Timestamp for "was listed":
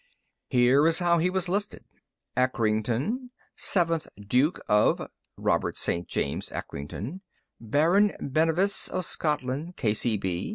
1.29-1.85